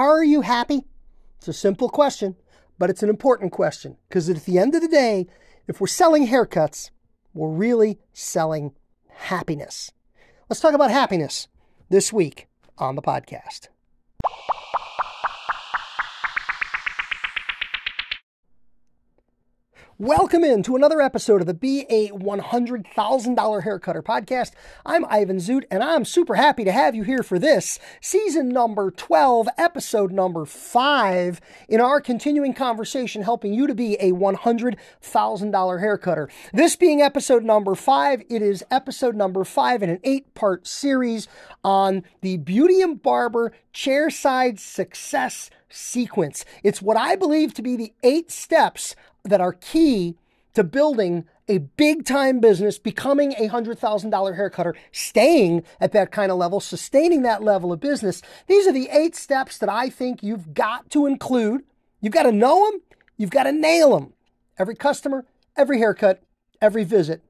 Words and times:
Are 0.00 0.24
you 0.24 0.40
happy? 0.40 0.86
It's 1.36 1.48
a 1.48 1.52
simple 1.52 1.90
question, 1.90 2.34
but 2.78 2.88
it's 2.88 3.02
an 3.02 3.10
important 3.10 3.52
question 3.52 3.98
because 4.08 4.30
at 4.30 4.46
the 4.46 4.58
end 4.58 4.74
of 4.74 4.80
the 4.80 4.88
day, 4.88 5.26
if 5.68 5.78
we're 5.78 5.88
selling 5.88 6.26
haircuts, 6.26 6.88
we're 7.34 7.50
really 7.50 7.98
selling 8.14 8.72
happiness. 9.10 9.92
Let's 10.48 10.60
talk 10.60 10.72
about 10.72 10.90
happiness 10.90 11.48
this 11.90 12.14
week 12.14 12.48
on 12.78 12.94
the 12.94 13.02
podcast. 13.02 13.68
Welcome 20.00 20.44
in 20.44 20.62
to 20.62 20.76
another 20.76 21.02
episode 21.02 21.42
of 21.42 21.46
the 21.46 21.52
Be 21.52 21.84
a 21.90 22.08
$100,000 22.08 22.84
Haircutter 22.94 24.02
podcast. 24.02 24.52
I'm 24.86 25.04
Ivan 25.04 25.36
Zoot, 25.36 25.64
and 25.70 25.82
I'm 25.84 26.06
super 26.06 26.36
happy 26.36 26.64
to 26.64 26.72
have 26.72 26.94
you 26.94 27.02
here 27.02 27.22
for 27.22 27.38
this 27.38 27.78
season 28.00 28.48
number 28.48 28.90
12, 28.90 29.48
episode 29.58 30.10
number 30.10 30.46
5 30.46 31.42
in 31.68 31.82
our 31.82 32.00
continuing 32.00 32.54
conversation 32.54 33.20
helping 33.20 33.52
you 33.52 33.66
to 33.66 33.74
be 33.74 33.96
a 33.96 34.12
$100,000 34.12 34.78
haircutter. 35.02 36.30
This 36.54 36.76
being 36.76 37.02
episode 37.02 37.44
number 37.44 37.74
5, 37.74 38.22
it 38.30 38.40
is 38.40 38.64
episode 38.70 39.14
number 39.14 39.44
5 39.44 39.82
in 39.82 39.90
an 39.90 40.00
eight 40.02 40.32
part 40.32 40.66
series 40.66 41.28
on 41.62 42.04
the 42.22 42.38
Beauty 42.38 42.80
and 42.80 43.02
Barber 43.02 43.52
chairside 43.74 44.58
success 44.58 45.50
sequence. 45.70 46.44
It's 46.62 46.82
what 46.82 46.96
I 46.96 47.16
believe 47.16 47.54
to 47.54 47.62
be 47.62 47.76
the 47.76 47.92
eight 48.02 48.30
steps 48.30 48.96
that 49.24 49.40
are 49.40 49.52
key 49.52 50.16
to 50.54 50.64
building 50.64 51.26
a 51.48 51.58
big 51.58 52.04
time 52.04 52.40
business, 52.40 52.78
becoming 52.78 53.32
a 53.32 53.48
$100,000 53.48 53.78
haircutter, 53.80 54.74
staying 54.92 55.64
at 55.80 55.92
that 55.92 56.12
kind 56.12 56.30
of 56.30 56.38
level, 56.38 56.60
sustaining 56.60 57.22
that 57.22 57.42
level 57.42 57.72
of 57.72 57.80
business. 57.80 58.22
These 58.46 58.66
are 58.66 58.72
the 58.72 58.88
eight 58.90 59.16
steps 59.16 59.58
that 59.58 59.68
I 59.68 59.90
think 59.90 60.22
you've 60.22 60.54
got 60.54 60.90
to 60.90 61.06
include. 61.06 61.62
You've 62.00 62.12
got 62.12 62.22
to 62.24 62.32
know 62.32 62.70
them, 62.70 62.80
you've 63.16 63.30
got 63.30 63.44
to 63.44 63.52
nail 63.52 63.98
them. 63.98 64.12
Every 64.58 64.74
customer, 64.74 65.26
every 65.56 65.78
haircut, 65.78 66.22
every 66.60 66.84
visit, 66.84 67.22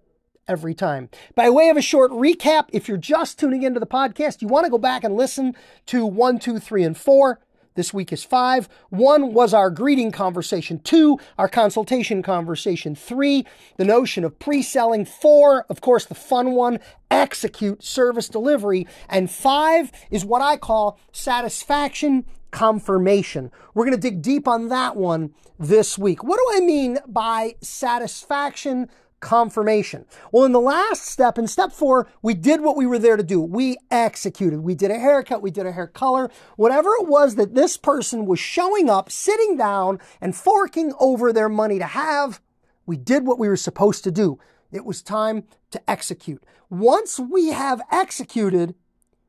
every 0.47 0.75
time. 0.75 1.09
By 1.35 1.49
way 1.49 1.69
of 1.69 1.77
a 1.77 1.83
short 1.83 2.11
recap, 2.11 2.69
if 2.73 2.89
you're 2.89 2.99
just 2.99 3.39
tuning 3.39 3.63
into 3.63 3.81
the 3.81 3.87
podcast, 3.87 4.43
you 4.43 4.49
want 4.49 4.65
to 4.65 4.71
go 4.71 4.79
back 4.79 5.05
and 5.05 5.17
listen 5.17 5.55
to 5.87 6.05
one, 6.05 6.39
two, 6.39 6.59
three, 6.59 6.83
and 6.83 6.97
four. 6.97 7.41
This 7.75 7.95
week 7.95 8.13
is 8.13 8.25
five. 8.25 8.69
One 8.89 9.33
was 9.33 9.55
our 9.55 9.71
greeting 9.71 10.11
conversation. 10.11 10.81
Two, 10.81 11.19
our 11.39 11.49
consultation 11.49 12.23
conversation. 12.23 12.95
Three, 12.95 13.47
the 13.77 13.85
notion 13.85 14.25
of 14.25 14.39
pre 14.39 14.63
selling. 14.63 15.05
Four, 15.05 15.67
of 15.69 15.81
course, 15.81 16.05
the 16.05 16.15
fun 16.15 16.53
one, 16.53 16.81
execute 17.11 17.83
service 17.83 18.29
delivery. 18.29 18.87
And 19.09 19.31
five 19.31 19.93
is 20.11 20.25
what 20.25 20.43
I 20.43 20.57
call 20.57 20.99
satisfaction 21.13 22.25
confirmation. 22.51 23.53
We're 23.75 23.85
going 23.85 23.97
to 23.97 24.01
dig 24.01 24.23
deep 24.23 24.49
on 24.49 24.69
that 24.69 24.97
one 24.97 25.33
this 25.59 25.97
week. 25.97 26.25
What 26.25 26.39
do 26.39 26.57
I 26.57 26.61
mean 26.67 26.99
by 27.07 27.55
satisfaction 27.61 28.89
confirmation. 29.21 30.07
Well, 30.33 30.45
in 30.45 30.53
the 30.53 30.61
last 30.61 31.05
step, 31.07 31.39
in 31.39 31.47
step 31.47 31.73
four, 31.73 32.09
we 32.23 32.35
did 32.35 32.61
what 32.61 32.77
we 32.77 32.87
were 32.87 32.99
there 32.99 33.17
to 33.17 33.23
do. 33.23 33.41
We 33.41 33.77
executed. 33.91 34.61
We 34.61 34.75
did 34.75 34.91
a 34.91 34.99
haircut, 34.99 35.43
we 35.43 35.51
did 35.51 35.67
a 35.67 35.73
hair 35.73 35.87
color, 35.87 36.31
whatever 36.57 36.91
it 37.01 37.07
was 37.07 37.35
that 37.37 37.55
this 37.55 37.77
person 37.77 38.27
was 38.27 38.39
showing 38.39 38.91
up, 38.91 39.11
sitting 39.11 39.57
down, 39.57 39.99
and 40.21 40.35
forking 40.35 40.93
over 40.99 41.33
their 41.33 41.49
money 41.49 41.79
to 41.79 41.87
have. 41.87 42.41
We 42.87 42.97
did 42.97 43.27
what 43.27 43.39
we 43.39 43.49
were 43.49 43.57
supposed 43.57 44.05
to 44.05 44.11
do. 44.11 44.39
It 44.73 44.85
was 44.85 45.03
time 45.03 45.45
to 45.71 45.91
execute. 45.91 46.43
Once 46.71 47.19
we 47.19 47.49
have 47.49 47.83
executed, 47.91 48.75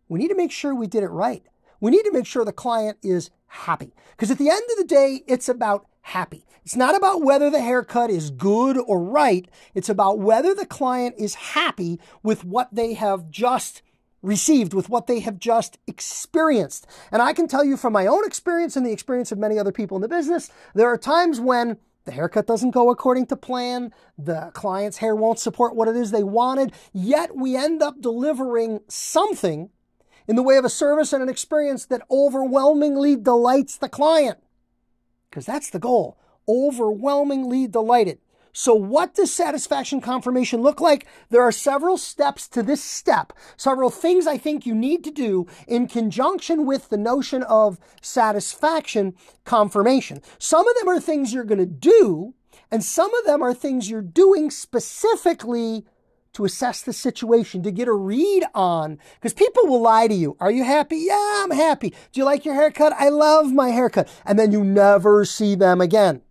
we 0.08 0.20
need 0.20 0.30
to 0.30 0.36
make 0.36 0.52
sure 0.52 0.74
we 0.74 0.88
did 0.88 1.04
it 1.04 1.10
right. 1.10 1.44
We 1.80 1.92
need 1.92 2.04
to 2.04 2.12
make 2.12 2.28
sure 2.28 2.46
the 2.46 2.54
client 2.54 2.98
is 3.02 3.32
happy. 3.48 3.94
Because 4.12 4.30
at 4.30 4.38
the 4.38 4.50
end 4.50 4.64
of 4.72 4.78
the 4.78 4.84
day, 4.84 5.24
it's 5.28 5.50
about 5.50 5.88
happy. 6.02 6.46
It's 6.64 6.76
not 6.76 6.96
about 6.96 7.24
whether 7.24 7.50
the 7.50 7.62
haircut 7.62 8.10
is 8.10 8.30
good 8.30 8.78
or 8.78 9.04
right. 9.04 9.48
It's 9.74 9.90
about 9.90 10.20
whether 10.20 10.54
the 10.54 10.66
client 10.66 11.16
is 11.18 11.36
happy 11.36 12.00
with 12.22 12.44
what 12.44 12.74
they 12.74 12.94
have 12.94 13.30
just 13.32 13.82
received, 14.22 14.74
with 14.74 14.90
what 14.90 15.08
they 15.08 15.20
have 15.22 15.40
just 15.40 15.80
experienced. 15.88 16.86
And 17.12 17.22
I 17.22 17.34
can 17.34 17.48
tell 17.48 17.66
you 17.66 17.78
from 17.78 17.94
my 17.94 18.06
own 18.06 18.26
experience 18.26 18.76
and 18.76 18.86
the 18.86 18.92
experience 18.92 19.32
of 19.32 19.40
many 19.40 19.58
other 19.58 19.72
people 19.72 19.98
in 19.98 20.02
the 20.02 20.08
business, 20.08 20.52
there 20.76 20.88
are 20.88 20.98
times 20.98 21.40
when 21.40 21.78
the 22.06 22.12
haircut 22.12 22.48
doesn't 22.48 22.72
go 22.72 22.90
according 22.90 23.28
to 23.28 23.36
plan. 23.36 23.94
The 24.18 24.52
client's 24.54 24.98
hair 24.98 25.16
won't 25.16 25.40
support 25.40 25.76
what 25.76 25.88
it 25.88 25.96
is 25.96 26.12
they 26.12 26.24
wanted. 26.24 26.74
Yet 26.94 27.36
we 27.36 27.56
end 27.56 27.82
up 27.82 28.02
delivering 28.02 28.82
something 28.88 29.70
in 30.28 30.36
the 30.36 30.44
way 30.44 30.58
of 30.58 30.66
a 30.66 30.70
service 30.70 31.14
and 31.14 31.24
an 31.24 31.30
experience 31.30 31.86
that 31.86 32.04
overwhelmingly 32.10 33.16
delights 33.16 33.78
the 33.78 33.90
client 33.90 34.40
because 35.32 35.46
that's 35.46 35.70
the 35.70 35.80
goal. 35.80 36.18
Overwhelmingly 36.48 37.68
delighted. 37.68 38.20
So, 38.54 38.76
what 38.76 39.16
does 39.16 39.34
satisfaction 39.34 40.02
confirmation 40.02 40.62
look 40.62 40.82
like? 40.82 41.08
There 41.30 41.42
are 41.42 41.54
several 41.54 41.98
steps 41.98 42.50
to 42.50 42.62
this 42.62 42.84
step, 42.84 43.32
several 43.56 43.90
things 43.90 44.28
I 44.28 44.38
think 44.38 44.66
you 44.66 44.76
need 44.76 45.06
to 45.06 45.12
do 45.12 45.48
in 45.68 45.88
conjunction 45.88 46.66
with 46.66 46.90
the 46.90 46.98
notion 46.98 47.44
of 47.44 47.80
satisfaction 48.02 49.16
confirmation. 49.46 50.22
Some 50.38 50.68
of 50.68 50.76
them 50.78 50.90
are 50.90 51.00
things 51.00 51.34
you're 51.34 51.46
going 51.46 51.60
to 51.60 51.66
do, 51.66 52.34
and 52.70 52.84
some 52.84 53.14
of 53.16 53.26
them 53.26 53.42
are 53.42 53.54
things 53.54 53.90
you're 53.90 54.02
doing 54.02 54.52
specifically 54.52 55.86
to 56.34 56.46
assess 56.46 56.82
the 56.82 56.94
situation, 56.94 57.62
to 57.64 57.72
get 57.72 57.88
a 57.88 57.94
read 57.94 58.44
on, 58.56 58.98
because 59.16 59.34
people 59.34 59.68
will 59.68 59.82
lie 59.82 60.08
to 60.08 60.14
you. 60.14 60.38
Are 60.40 60.52
you 60.52 60.64
happy? 60.64 60.98
Yeah, 60.98 61.44
I'm 61.44 61.52
happy. 61.52 61.90
Do 61.90 62.20
you 62.20 62.24
like 62.24 62.46
your 62.46 62.56
haircut? 62.56 62.94
I 62.98 63.10
love 63.10 63.52
my 63.52 63.70
haircut. 63.70 64.10
And 64.26 64.40
then 64.40 64.52
you 64.52 64.64
never 64.64 65.26
see 65.26 65.56
them 65.56 65.82
again. 65.82 66.22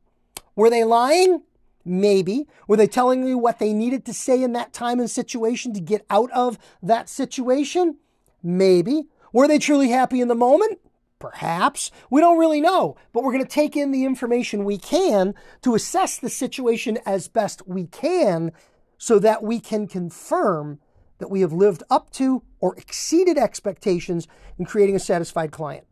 Were 0.56 0.70
they 0.70 0.84
lying? 0.84 1.42
Maybe. 1.84 2.46
Were 2.66 2.76
they 2.76 2.86
telling 2.86 3.26
you 3.26 3.38
what 3.38 3.58
they 3.58 3.72
needed 3.72 4.04
to 4.06 4.14
say 4.14 4.42
in 4.42 4.52
that 4.52 4.72
time 4.72 5.00
and 5.00 5.10
situation 5.10 5.72
to 5.74 5.80
get 5.80 6.04
out 6.10 6.30
of 6.32 6.58
that 6.82 7.08
situation? 7.08 7.96
Maybe. 8.42 9.08
Were 9.32 9.48
they 9.48 9.58
truly 9.58 9.90
happy 9.90 10.20
in 10.20 10.28
the 10.28 10.34
moment? 10.34 10.80
Perhaps. 11.18 11.90
We 12.08 12.20
don't 12.20 12.38
really 12.38 12.60
know, 12.60 12.96
but 13.12 13.22
we're 13.22 13.32
going 13.32 13.44
to 13.44 13.50
take 13.50 13.76
in 13.76 13.92
the 13.92 14.04
information 14.04 14.64
we 14.64 14.78
can 14.78 15.34
to 15.62 15.74
assess 15.74 16.18
the 16.18 16.30
situation 16.30 16.98
as 17.04 17.28
best 17.28 17.66
we 17.66 17.86
can 17.86 18.52
so 19.00 19.18
that 19.18 19.42
we 19.42 19.58
can 19.58 19.88
confirm 19.88 20.78
that 21.18 21.30
we 21.30 21.40
have 21.40 21.54
lived 21.54 21.82
up 21.88 22.10
to 22.10 22.42
or 22.60 22.76
exceeded 22.76 23.38
expectations 23.38 24.28
in 24.58 24.66
creating 24.66 24.94
a 24.94 25.00
satisfied 25.00 25.50
client. 25.50 25.86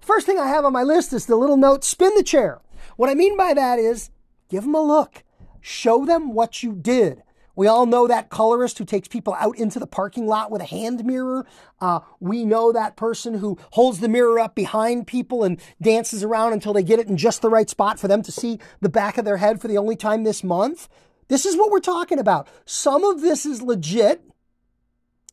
First 0.00 0.26
thing 0.26 0.38
I 0.38 0.46
have 0.46 0.64
on 0.64 0.72
my 0.72 0.84
list 0.84 1.12
is 1.12 1.26
the 1.26 1.34
little 1.34 1.56
note 1.56 1.82
spin 1.82 2.14
the 2.14 2.22
chair. 2.22 2.60
What 2.96 3.10
I 3.10 3.14
mean 3.14 3.36
by 3.36 3.52
that 3.52 3.80
is 3.80 4.10
give 4.48 4.62
them 4.62 4.76
a 4.76 4.80
look, 4.80 5.24
show 5.60 6.06
them 6.06 6.34
what 6.34 6.62
you 6.62 6.72
did. 6.72 7.24
We 7.56 7.66
all 7.66 7.84
know 7.84 8.06
that 8.06 8.30
colorist 8.30 8.78
who 8.78 8.84
takes 8.84 9.08
people 9.08 9.34
out 9.34 9.58
into 9.58 9.80
the 9.80 9.86
parking 9.86 10.28
lot 10.28 10.52
with 10.52 10.62
a 10.62 10.66
hand 10.66 11.04
mirror. 11.04 11.44
Uh, 11.80 12.00
we 12.20 12.44
know 12.44 12.70
that 12.70 12.96
person 12.96 13.34
who 13.34 13.58
holds 13.72 13.98
the 13.98 14.08
mirror 14.08 14.38
up 14.38 14.54
behind 14.54 15.08
people 15.08 15.42
and 15.42 15.60
dances 15.82 16.22
around 16.22 16.52
until 16.52 16.72
they 16.72 16.84
get 16.84 17.00
it 17.00 17.08
in 17.08 17.16
just 17.16 17.42
the 17.42 17.50
right 17.50 17.68
spot 17.68 17.98
for 17.98 18.06
them 18.06 18.22
to 18.22 18.30
see 18.30 18.60
the 18.80 18.88
back 18.88 19.18
of 19.18 19.24
their 19.24 19.38
head 19.38 19.60
for 19.60 19.66
the 19.66 19.78
only 19.78 19.96
time 19.96 20.22
this 20.22 20.44
month. 20.44 20.88
This 21.32 21.46
is 21.46 21.56
what 21.56 21.70
we're 21.70 21.80
talking 21.80 22.18
about. 22.18 22.46
Some 22.66 23.04
of 23.04 23.22
this 23.22 23.46
is 23.46 23.62
legit. 23.62 24.22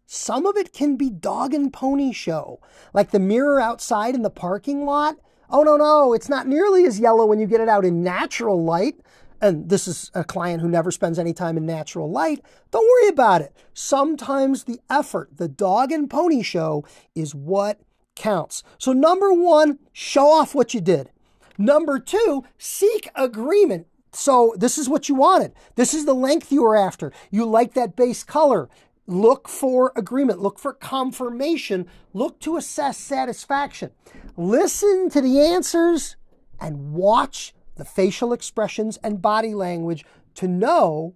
Some 0.06 0.46
of 0.46 0.56
it 0.56 0.72
can 0.72 0.96
be 0.96 1.10
dog 1.10 1.54
and 1.54 1.74
pony 1.74 2.14
show, 2.14 2.62
like 2.94 3.12
the 3.12 3.20
mirror 3.20 3.60
outside 3.60 4.16
in 4.16 4.22
the 4.22 4.30
parking 4.30 4.86
lot. 4.86 5.18
Oh, 5.50 5.62
no, 5.62 5.76
no, 5.76 6.14
it's 6.14 6.30
not 6.30 6.48
nearly 6.48 6.86
as 6.86 7.02
yellow 7.02 7.26
when 7.26 7.42
you 7.42 7.48
get 7.48 7.59
it 7.59 7.68
out 7.68 7.84
in 7.84 8.02
natural 8.02 8.64
light. 8.64 8.96
And 9.42 9.68
this 9.68 9.90
is 9.90 10.09
a 10.14 10.24
client 10.24 10.62
who 10.62 10.70
never 10.70 10.90
spends 10.90 11.20
any 11.20 11.34
time 11.34 11.58
in 11.58 11.66
natural 11.66 12.09
light. 12.09 12.46
Don't 12.72 12.88
worry 12.88 13.09
about 13.09 13.42
it. 13.42 13.54
Sometimes 13.74 14.64
the 14.64 14.80
effort, 14.90 15.36
the 15.36 15.50
dog 15.50 15.91
and 15.91 16.09
pony 16.09 16.44
show, 16.44 16.85
is 17.14 17.35
what 17.35 17.82
counts. 18.16 18.64
So, 18.78 18.94
number 18.94 19.34
one, 19.34 19.79
show 19.91 20.28
off 20.32 20.56
what 20.56 20.73
you 20.73 20.79
did. 20.79 21.12
Number 21.58 22.00
two, 22.00 22.46
seek 22.58 23.09
agreement. 23.16 23.88
So 24.11 24.53
this 24.58 24.78
is 24.78 24.90
what 24.90 25.09
you 25.09 25.16
wanted. 25.16 25.53
This 25.76 25.94
is 25.94 26.06
the 26.06 26.14
length 26.14 26.52
you 26.52 26.64
were 26.64 26.76
after. 26.76 27.11
You 27.29 27.46
like 27.46 27.73
that 27.73 27.96
base 27.96 28.23
color. 28.23 28.70
Look 29.08 29.47
for 29.47 29.91
agreement. 29.96 30.40
Look 30.40 30.59
for 30.59 30.73
confirmation. 30.73 31.88
Look 32.14 32.40
to 32.41 32.58
assess 32.58 32.97
satisfaction. 32.97 33.91
Listen 34.38 35.09
to 35.09 35.22
the 35.22 35.40
answers 35.40 36.16
and 36.59 36.94
watch 36.94 37.53
the 37.76 37.85
facial 37.85 38.34
expressions 38.34 38.97
and 39.03 39.22
body 39.22 39.53
language 39.53 40.06
to 40.35 40.47
know 40.47 41.16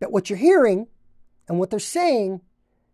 that 0.00 0.12
what 0.12 0.28
you're 0.28 0.38
hearing 0.38 0.88
and 1.48 1.58
what 1.58 1.70
they're 1.70 1.78
saying 1.78 2.40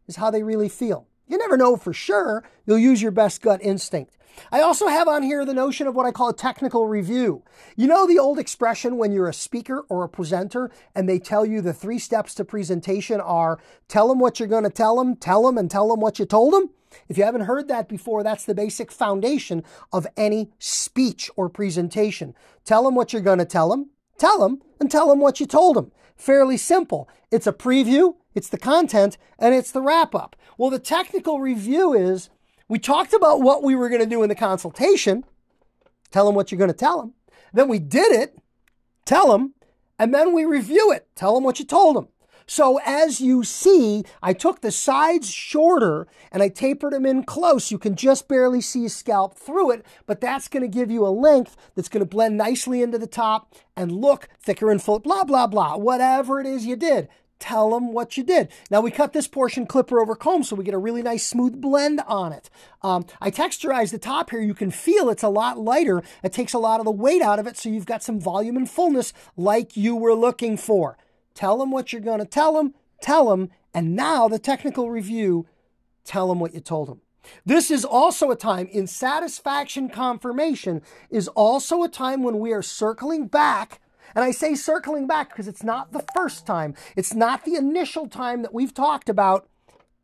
is 0.06 0.16
how 0.16 0.31
they 0.31 0.43
really 0.43 0.69
feel. 0.69 1.06
You 1.26 1.38
never 1.38 1.56
know 1.56 1.76
for 1.76 1.93
sure. 1.93 2.44
You'll 2.67 2.79
use 2.79 3.00
your 3.00 3.11
best 3.11 3.41
gut 3.41 3.61
instinct. 3.62 4.17
I 4.50 4.61
also 4.61 4.88
have 4.88 5.09
on 5.09 5.23
here 5.23 5.44
the 5.44 5.55
notion 5.55 5.87
of 5.87 5.94
what 5.94 6.06
I 6.06 6.11
call 6.11 6.29
a 6.29 6.35
technical 6.35 6.87
review. 6.87 7.43
You 7.76 7.87
know 7.87 8.06
the 8.06 8.19
old 8.19 8.38
expression 8.38 8.97
when 8.97 9.12
you're 9.12 9.29
a 9.29 9.35
speaker 9.35 9.85
or 9.88 10.03
a 10.03 10.09
presenter 10.09 10.71
and 10.94 11.09
they 11.09 11.19
tell 11.19 11.47
you 11.47 11.61
the 11.61 11.73
three 11.73 11.99
steps 11.99 12.35
to 12.35 12.44
presentation 12.44 13.21
are 13.21 13.59
tell 13.88 14.09
them 14.09 14.19
what 14.19 14.38
you're 14.38 14.49
going 14.49 14.65
to 14.65 14.71
tell 14.71 14.97
them, 14.97 15.17
tell 15.17 15.44
them, 15.44 15.56
and 15.56 15.71
tell 15.71 15.88
them 15.88 16.00
what 16.00 16.19
you 16.19 16.26
told 16.26 16.53
them? 16.53 16.71
If 17.09 17.19
you 17.19 17.25
haven't 17.25 17.43
heard 17.43 17.69
that 17.69 17.88
before, 17.88 18.23
that's 18.23 18.44
the 18.44 18.55
basic 18.55 18.93
foundation 18.93 19.65
of 19.93 20.06
any 20.17 20.50
speech 20.59 21.31
or 21.37 21.49
presentation. 21.49 22.35
Tell 22.65 22.85
them 22.85 22.94
what 22.94 23.12
you're 23.12 23.23
going 23.23 23.38
to 23.38 23.44
tell 23.44 23.69
them, 23.69 23.91
tell 24.19 24.38
them, 24.38 24.62
and 24.81 24.91
tell 24.91 25.09
them 25.09 25.21
what 25.21 25.41
you 25.41 25.47
told 25.47 25.76
them. 25.76 25.93
Fairly 26.17 26.56
simple. 26.56 27.09
It's 27.31 27.47
a 27.47 27.53
preview, 27.53 28.15
it's 28.34 28.48
the 28.48 28.58
content, 28.58 29.16
and 29.38 29.54
it's 29.54 29.70
the 29.70 29.82
wrap 29.82 30.14
up. 30.14 30.36
Well, 30.58 30.70
the 30.70 30.78
technical 30.78 31.40
review 31.40 31.92
is 31.92 32.31
we 32.69 32.78
talked 32.78 33.12
about 33.12 33.42
what 33.42 33.62
we 33.62 33.75
were 33.75 33.88
going 33.88 34.00
to 34.00 34.06
do 34.06 34.22
in 34.22 34.28
the 34.28 34.34
consultation. 34.34 35.25
Tell 36.10 36.26
them 36.26 36.34
what 36.34 36.50
you're 36.50 36.58
going 36.58 36.70
to 36.70 36.76
tell 36.76 36.98
them. 36.98 37.14
Then 37.52 37.69
we 37.69 37.78
did 37.78 38.12
it. 38.12 38.38
Tell 39.04 39.31
them. 39.31 39.54
And 39.98 40.12
then 40.12 40.32
we 40.32 40.44
review 40.44 40.92
it. 40.92 41.08
Tell 41.14 41.34
them 41.34 41.44
what 41.44 41.58
you 41.58 41.64
told 41.64 41.96
them. 41.96 42.08
So 42.46 42.78
as 42.84 43.20
you 43.20 43.42
see, 43.42 44.04
I 44.22 44.34
took 44.34 44.60
the 44.60 44.70
sides 44.70 45.30
shorter 45.30 46.06
and 46.30 46.42
I 46.42 46.48
tapered 46.48 46.92
them 46.92 47.06
in 47.06 47.25
close. 47.25 47.70
You 47.70 47.78
can 47.78 47.96
just 47.96 48.28
barely 48.28 48.60
see 48.60 48.84
a 48.84 48.90
scalp 48.90 49.38
through 49.38 49.70
it, 49.70 49.87
but 50.06 50.20
that's 50.20 50.48
going 50.48 50.62
to 50.62 50.69
give 50.69 50.90
you 50.90 51.06
a 51.06 51.08
length 51.08 51.56
that's 51.75 51.88
going 51.88 52.04
to 52.04 52.10
blend 52.10 52.37
nicely 52.37 52.82
into 52.82 52.98
the 52.98 53.06
top 53.06 53.54
and 53.76 53.92
look 53.92 54.28
thicker 54.38 54.70
and 54.70 54.82
full, 54.82 54.98
blah, 54.98 55.25
blah, 55.25 55.46
blah. 55.46 55.76
Whatever 55.76 56.38
it 56.40 56.46
is 56.46 56.66
you 56.66 56.76
did, 56.76 57.08
tell 57.44 57.70
them 57.70 57.93
what 57.93 58.17
you 58.17 58.25
did. 58.25 58.49
Now 58.70 58.81
we 58.81 58.91
cut 58.91 59.12
this 59.12 59.29
portion 59.29 59.67
clipper 59.67 60.00
over 60.00 60.17
comb 60.17 60.43
so 60.43 60.56
we 60.56 60.64
get 60.64 60.73
a 60.73 60.79
really 60.79 61.02
nice 61.02 61.26
smooth 61.26 61.61
blend 61.61 62.00
on 62.06 62.32
it. 62.32 62.49
Um, 62.81 63.05
I 63.20 63.31
texturized 63.31 63.91
the 63.91 63.99
top 63.99 64.31
here. 64.31 64.41
You 64.41 64.55
can 64.55 64.70
feel 64.70 65.11
it's 65.11 65.23
a 65.23 65.29
lot 65.29 65.58
lighter. 65.58 66.02
It 66.23 66.32
takes 66.32 66.55
a 66.55 66.58
lot 66.58 66.81
of 66.81 66.87
the 66.87 66.91
weight 66.91 67.20
out 67.20 67.38
of 67.38 67.46
it 67.46 67.58
so 67.58 67.69
you've 67.69 67.85
got 67.85 68.02
some 68.02 68.19
volume 68.19 68.56
and 68.56 68.69
fullness 68.69 69.12
like 69.37 69.76
you 69.76 69.94
were 69.94 70.14
looking 70.14 70.56
for. 70.56 70.96
Tell 71.35 71.58
them 71.58 71.70
what 71.70 71.93
you're 71.93 72.00
going 72.00 72.20
to 72.20 72.25
tell 72.25 72.55
them, 72.55 72.73
tell 73.02 73.29
them, 73.29 73.50
and 73.75 73.94
now 73.94 74.26
the 74.26 74.38
technical 74.38 74.90
review, 74.90 75.47
tell 76.02 76.29
them 76.29 76.40
what 76.40 76.55
you 76.55 76.61
told 76.61 76.88
them. 76.88 77.02
This 77.44 77.70
is 77.70 77.85
also 77.85 78.31
a 78.31 78.37
time 78.37 78.69
in 78.73 78.87
satisfaction 78.87 79.90
confirmation 79.90 80.81
is 81.11 81.29
also 81.29 81.82
a 81.82 81.88
time 81.88 82.23
when 82.23 82.38
we 82.38 82.52
are 82.52 82.62
circling 82.62 83.26
back. 83.26 83.81
And 84.14 84.25
I 84.25 84.31
say 84.31 84.55
circling 84.55 85.06
back 85.06 85.31
because 85.31 85.49
it's 85.49 85.62
not 85.62 85.93
the 85.93 86.05
first 86.14 86.46
time. 86.46 86.75
It's 86.96 87.14
not 87.14 87.44
the 87.44 87.56
initial 87.56 88.08
time 88.08 88.43
that 88.43 88.55
we've 88.55 88.75
talked 88.75 89.08
about 89.08 89.49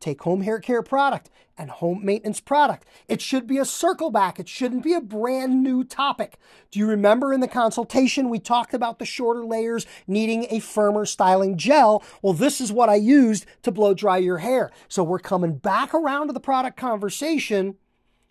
take 0.01 0.23
home 0.23 0.41
hair 0.41 0.59
care 0.59 0.81
product 0.81 1.29
and 1.57 1.69
home 1.69 2.03
maintenance 2.03 2.39
product. 2.39 2.85
It 3.07 3.21
should 3.21 3.45
be 3.45 3.59
a 3.59 3.65
circle 3.65 4.09
back. 4.09 4.39
It 4.39 4.49
shouldn't 4.49 4.83
be 4.83 4.93
a 4.93 5.01
brand 5.01 5.61
new 5.61 5.83
topic. 5.83 6.39
Do 6.71 6.79
you 6.79 6.87
remember 6.87 7.31
in 7.31 7.39
the 7.39 7.47
consultation 7.47 8.29
we 8.29 8.39
talked 8.39 8.73
about 8.73 8.97
the 8.97 9.05
shorter 9.05 9.45
layers 9.45 9.85
needing 10.07 10.47
a 10.49 10.59
firmer 10.59 11.05
styling 11.05 11.57
gel? 11.57 12.03
Well, 12.21 12.33
this 12.33 12.59
is 12.59 12.71
what 12.71 12.89
I 12.89 12.95
used 12.95 13.45
to 13.61 13.71
blow 13.71 13.93
dry 13.93 14.17
your 14.17 14.39
hair. 14.39 14.71
So 14.87 15.03
we're 15.03 15.19
coming 15.19 15.57
back 15.57 15.93
around 15.93 16.27
to 16.27 16.33
the 16.33 16.39
product 16.39 16.77
conversation, 16.77 17.75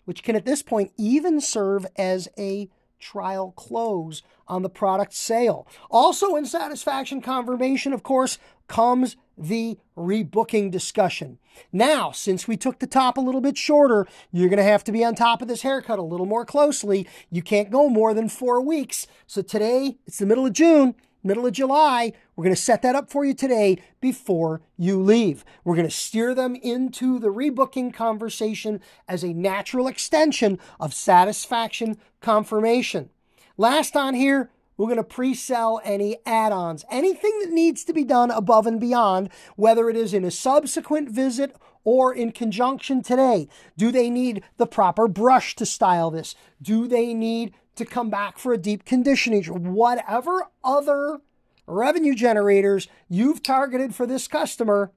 which 0.03 0.23
can 0.23 0.35
at 0.35 0.45
this 0.45 0.61
point 0.61 0.91
even 0.97 1.39
serve 1.39 1.87
as 1.95 2.27
a 2.37 2.69
trial 3.01 3.51
close 3.51 4.21
on 4.47 4.61
the 4.61 4.69
product 4.69 5.13
sale. 5.13 5.67
Also 5.89 6.35
in 6.35 6.45
satisfaction 6.45 7.21
confirmation, 7.21 7.91
of 7.91 8.03
course, 8.03 8.37
comes 8.67 9.17
the 9.37 9.77
rebooking 9.97 10.71
discussion. 10.71 11.39
Now, 11.73 12.11
since 12.11 12.47
we 12.47 12.55
took 12.55 12.79
the 12.79 12.87
top 12.87 13.17
a 13.17 13.21
little 13.21 13.41
bit 13.41 13.57
shorter, 13.57 14.07
you're 14.31 14.49
going 14.49 14.57
to 14.57 14.63
have 14.63 14.83
to 14.85 14.91
be 14.91 15.03
on 15.03 15.15
top 15.15 15.41
of 15.41 15.47
this 15.47 15.63
haircut 15.63 15.99
a 15.99 16.03
little 16.03 16.25
more 16.25 16.45
closely. 16.45 17.07
You 17.29 17.41
can't 17.41 17.71
go 17.71 17.89
more 17.89 18.13
than 18.13 18.29
four 18.29 18.61
weeks. 18.61 19.07
So 19.27 19.41
today, 19.41 19.97
it's 20.05 20.19
the 20.19 20.25
middle 20.25 20.45
of 20.45 20.53
June, 20.53 20.95
middle 21.23 21.45
of 21.45 21.53
July. 21.53 22.13
We're 22.35 22.43
going 22.43 22.55
to 22.55 22.61
set 22.61 22.81
that 22.81 22.95
up 22.95 23.09
for 23.09 23.25
you 23.25 23.33
today 23.33 23.81
before 23.99 24.61
you 24.77 25.01
leave. 25.01 25.45
We're 25.63 25.75
going 25.75 25.87
to 25.87 25.93
steer 25.93 26.33
them 26.33 26.55
into 26.55 27.19
the 27.19 27.29
rebooking 27.29 27.93
conversation 27.93 28.79
as 29.07 29.23
a 29.23 29.33
natural 29.33 29.87
extension 29.87 30.59
of 30.79 30.93
satisfaction 30.93 31.97
confirmation. 32.21 33.09
Last 33.57 33.95
on 33.95 34.15
here, 34.15 34.51
we're 34.77 34.87
going 34.87 34.97
to 34.97 35.03
pre 35.03 35.35
sell 35.35 35.79
any 35.83 36.17
add 36.25 36.51
ons, 36.51 36.83
anything 36.89 37.37
that 37.41 37.51
needs 37.51 37.83
to 37.83 37.93
be 37.93 38.03
done 38.03 38.31
above 38.31 38.65
and 38.65 38.79
beyond, 38.79 39.29
whether 39.55 39.89
it 39.89 39.95
is 39.95 40.13
in 40.13 40.25
a 40.25 40.31
subsequent 40.31 41.09
visit 41.09 41.55
or 41.83 42.13
in 42.13 42.31
conjunction 42.31 43.03
today. 43.03 43.47
Do 43.77 43.91
they 43.91 44.09
need 44.09 44.43
the 44.57 44.65
proper 44.65 45.07
brush 45.07 45.55
to 45.57 45.65
style 45.65 46.09
this? 46.09 46.35
Do 46.61 46.87
they 46.87 47.13
need 47.13 47.53
to 47.75 47.85
come 47.85 48.09
back 48.09 48.37
for 48.37 48.53
a 48.53 48.57
deep 48.57 48.85
conditioning? 48.85 49.43
Whatever 49.73 50.47
other 50.63 51.21
revenue 51.67 52.15
generators 52.15 52.87
you've 53.09 53.43
targeted 53.43 53.95
for 53.95 54.05
this 54.05 54.27
customer, 54.27 54.91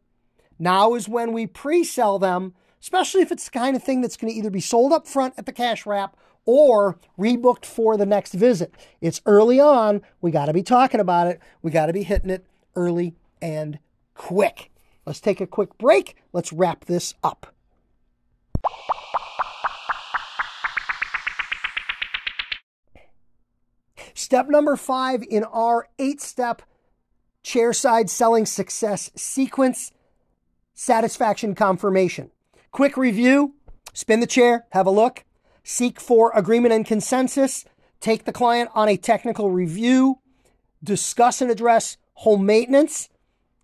now 0.58 0.94
is 0.94 1.08
when 1.08 1.32
we 1.32 1.46
pre 1.46 1.84
sell 1.84 2.18
them, 2.18 2.54
especially 2.80 3.22
if 3.22 3.32
it's 3.32 3.46
the 3.46 3.58
kind 3.58 3.76
of 3.76 3.82
thing 3.82 4.00
that's 4.00 4.16
going 4.16 4.32
to 4.32 4.38
either 4.38 4.50
be 4.50 4.60
sold 4.60 4.92
up 4.92 5.06
front 5.06 5.34
at 5.36 5.46
the 5.46 5.52
cash 5.52 5.86
wrap 5.86 6.16
or 6.46 6.98
rebooked 7.18 7.64
for 7.64 7.96
the 7.96 8.06
next 8.06 8.34
visit. 8.34 8.74
It's 9.00 9.20
early 9.26 9.60
on. 9.60 10.02
We 10.20 10.30
got 10.30 10.46
to 10.46 10.52
be 10.52 10.62
talking 10.62 11.00
about 11.00 11.26
it. 11.26 11.40
We 11.62 11.70
got 11.70 11.86
to 11.86 11.92
be 11.92 12.02
hitting 12.02 12.30
it 12.30 12.46
early 12.76 13.14
and 13.40 13.78
quick. 14.14 14.70
Let's 15.06 15.20
take 15.20 15.40
a 15.40 15.46
quick 15.46 15.76
break. 15.78 16.16
Let's 16.32 16.52
wrap 16.52 16.86
this 16.86 17.14
up. 17.22 17.54
Step 24.24 24.48
number 24.48 24.74
five 24.74 25.22
in 25.22 25.44
our 25.44 25.86
eight 25.98 26.18
step 26.18 26.62
chairside 27.44 28.08
selling 28.08 28.46
success 28.46 29.10
sequence 29.14 29.92
satisfaction 30.72 31.54
confirmation. 31.54 32.30
Quick 32.70 32.96
review. 32.96 33.56
Spin 33.92 34.20
the 34.20 34.26
chair, 34.26 34.64
have 34.70 34.86
a 34.86 34.90
look. 34.90 35.26
Seek 35.62 36.00
for 36.00 36.32
agreement 36.34 36.72
and 36.72 36.86
consensus, 36.86 37.66
take 38.00 38.24
the 38.24 38.32
client 38.32 38.70
on 38.74 38.88
a 38.88 38.96
technical 38.96 39.50
review, 39.50 40.20
discuss 40.82 41.42
and 41.42 41.50
address 41.50 41.98
home 42.14 42.46
maintenance, 42.46 43.10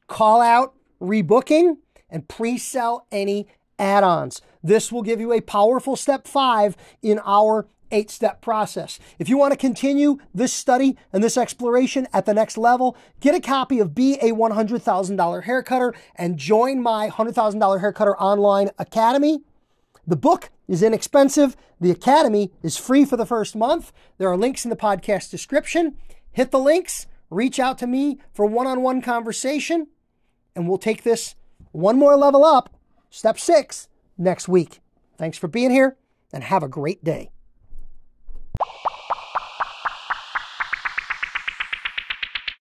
call 0.08 0.42
out 0.42 0.74
rebooking, 1.00 1.78
and 2.10 2.28
pre 2.28 2.58
sell 2.58 3.06
any 3.10 3.48
add 3.78 4.04
ons. 4.04 4.42
This 4.62 4.92
will 4.92 5.02
give 5.02 5.20
you 5.20 5.32
a 5.32 5.40
powerful 5.40 5.96
step 5.96 6.28
five 6.28 6.76
in 7.00 7.18
our 7.24 7.66
eight 7.90 8.10
step 8.10 8.40
process. 8.40 8.98
If 9.18 9.28
you 9.28 9.36
want 9.36 9.52
to 9.52 9.58
continue 9.58 10.18
this 10.34 10.52
study 10.52 10.96
and 11.12 11.22
this 11.22 11.36
exploration 11.36 12.06
at 12.12 12.26
the 12.26 12.34
next 12.34 12.56
level, 12.58 12.96
get 13.20 13.34
a 13.34 13.40
copy 13.40 13.78
of 13.78 13.94
Be 13.94 14.14
a 14.14 14.32
$100,000 14.32 15.44
Haircutter 15.44 15.94
and 16.16 16.38
join 16.38 16.82
my 16.82 17.08
$100,000 17.08 17.34
Haircutter 17.80 18.14
Online 18.18 18.70
Academy. 18.78 19.40
The 20.06 20.16
book 20.16 20.50
is 20.68 20.82
inexpensive. 20.82 21.56
The 21.80 21.90
Academy 21.90 22.52
is 22.62 22.76
free 22.76 23.04
for 23.04 23.16
the 23.16 23.26
first 23.26 23.56
month. 23.56 23.92
There 24.18 24.28
are 24.28 24.36
links 24.36 24.64
in 24.64 24.70
the 24.70 24.76
podcast 24.76 25.30
description. 25.30 25.96
Hit 26.32 26.50
the 26.50 26.58
links, 26.58 27.06
reach 27.28 27.58
out 27.58 27.78
to 27.78 27.86
me 27.86 28.18
for 28.32 28.46
one 28.46 28.66
on 28.66 28.82
one 28.82 29.02
conversation, 29.02 29.88
and 30.54 30.68
we'll 30.68 30.78
take 30.78 31.02
this 31.02 31.34
one 31.72 31.98
more 31.98 32.16
level 32.16 32.44
up, 32.44 32.76
step 33.10 33.38
six, 33.38 33.88
next 34.18 34.48
week. 34.48 34.80
Thanks 35.16 35.38
for 35.38 35.48
being 35.48 35.70
here 35.70 35.96
and 36.32 36.44
have 36.44 36.62
a 36.62 36.68
great 36.68 37.02
day 37.02 37.30
you 38.60 38.99